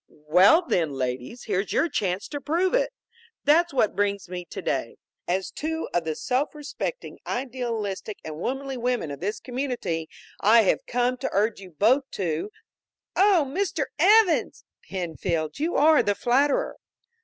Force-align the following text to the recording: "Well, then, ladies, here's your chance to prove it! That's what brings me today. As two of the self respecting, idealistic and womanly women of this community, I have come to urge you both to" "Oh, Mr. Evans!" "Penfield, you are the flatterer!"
"Well, 0.07 0.63
then, 0.65 0.93
ladies, 0.93 1.43
here's 1.43 1.71
your 1.71 1.87
chance 1.87 2.27
to 2.29 2.41
prove 2.41 2.73
it! 2.73 2.89
That's 3.43 3.71
what 3.71 3.95
brings 3.95 4.27
me 4.27 4.45
today. 4.45 4.95
As 5.27 5.51
two 5.51 5.89
of 5.93 6.05
the 6.05 6.15
self 6.15 6.55
respecting, 6.55 7.19
idealistic 7.27 8.17
and 8.25 8.37
womanly 8.39 8.77
women 8.77 9.11
of 9.11 9.19
this 9.19 9.39
community, 9.39 10.09
I 10.39 10.61
have 10.63 10.87
come 10.87 11.17
to 11.17 11.29
urge 11.31 11.59
you 11.59 11.69
both 11.69 12.09
to" 12.13 12.49
"Oh, 13.15 13.45
Mr. 13.47 13.83
Evans!" 13.99 14.65
"Penfield, 14.89 15.59
you 15.59 15.75
are 15.75 16.01
the 16.01 16.15
flatterer!" 16.15 16.77